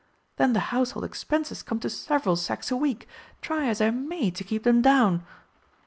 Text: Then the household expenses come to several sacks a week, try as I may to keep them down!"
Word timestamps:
Then 0.37 0.53
the 0.53 0.59
household 0.73 1.05
expenses 1.05 1.61
come 1.61 1.79
to 1.81 1.87
several 1.91 2.35
sacks 2.35 2.71
a 2.71 2.75
week, 2.75 3.07
try 3.39 3.67
as 3.67 3.81
I 3.81 3.91
may 3.91 4.31
to 4.31 4.43
keep 4.43 4.63
them 4.63 4.81
down!" 4.81 5.23